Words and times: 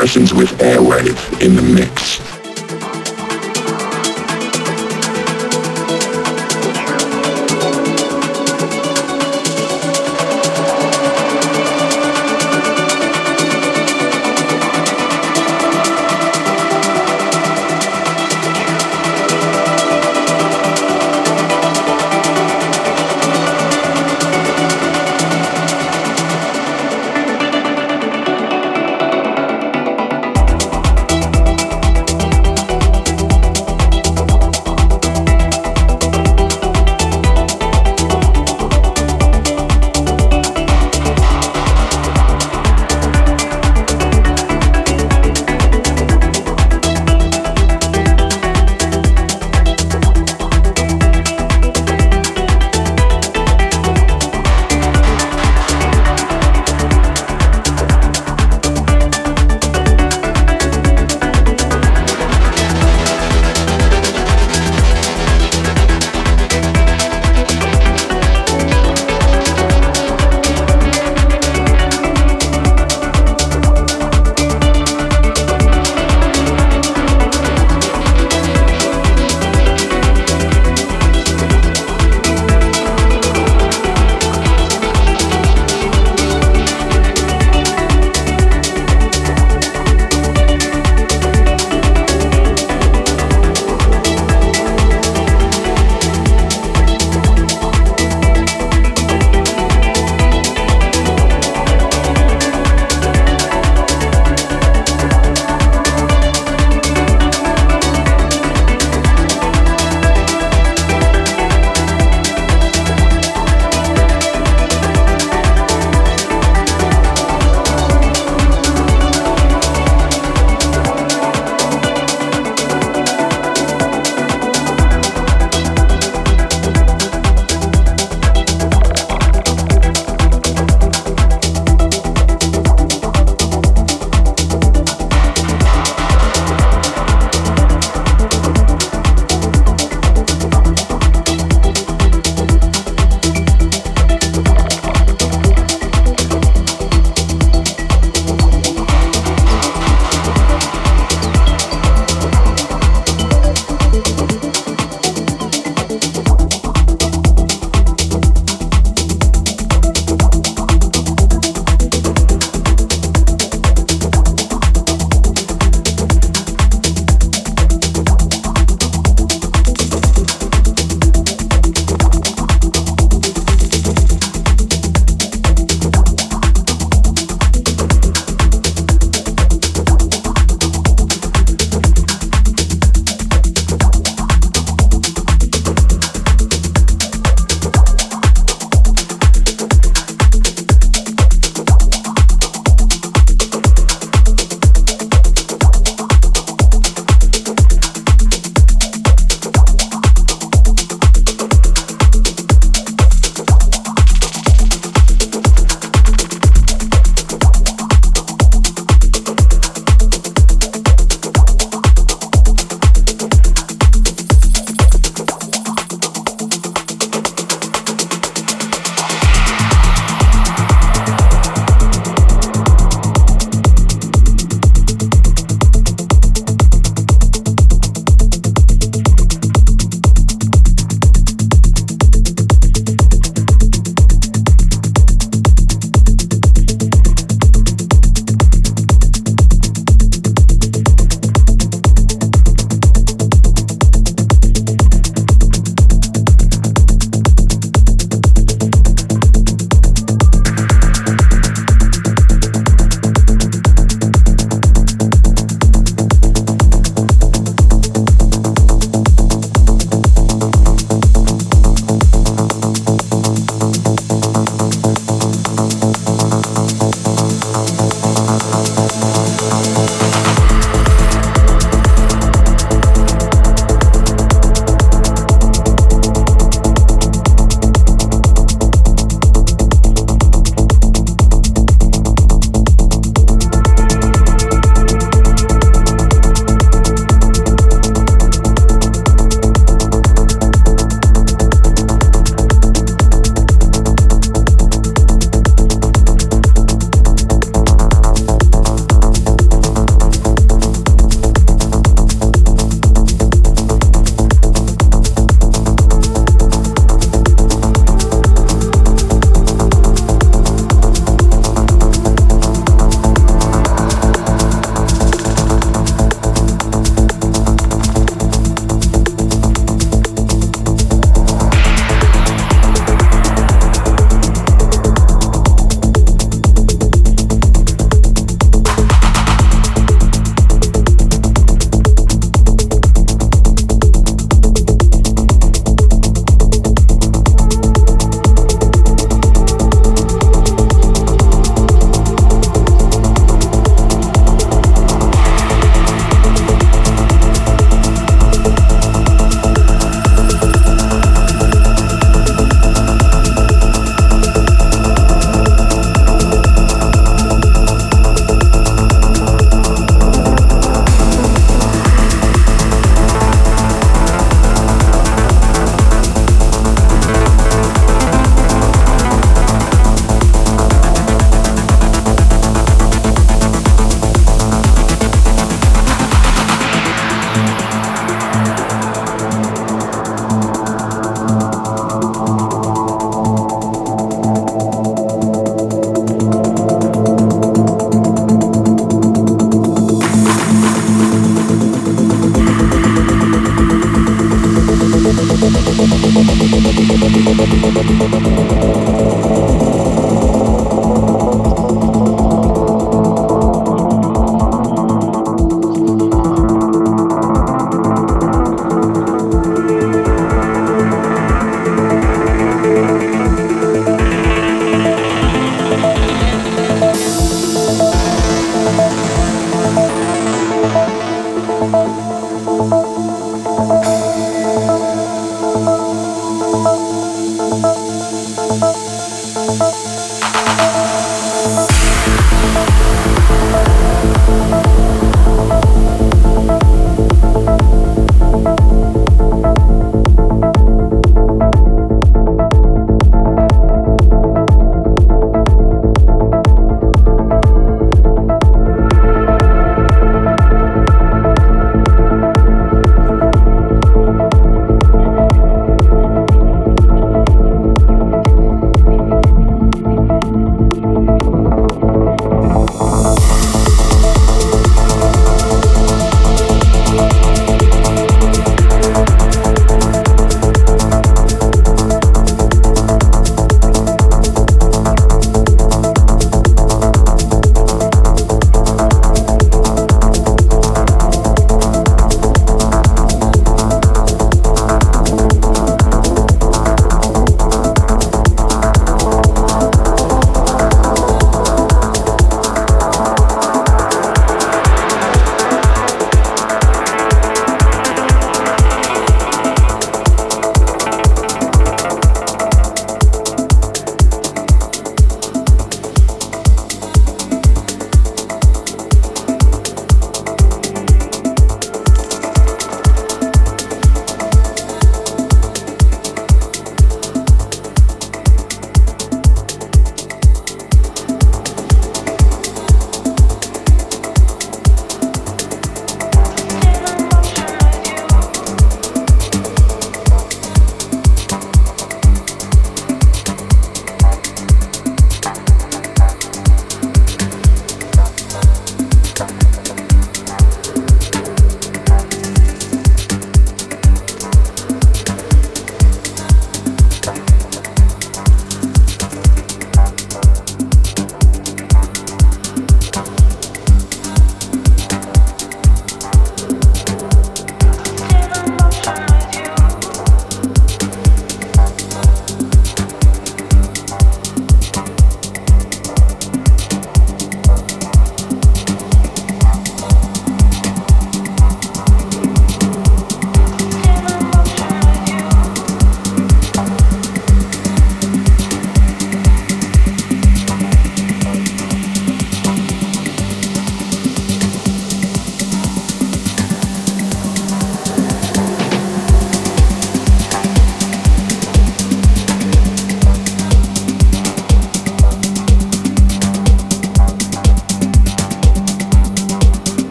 Progressions 0.00 0.32
with 0.32 0.48
Airwave 0.60 1.42
in 1.42 1.54
the 1.54 1.60
mix. 1.60 2.09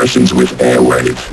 Progressions 0.00 0.32
with 0.32 0.48
Airwave 0.60 0.98
in 0.98 1.04
the 1.10 1.14
Mix. 1.18 1.29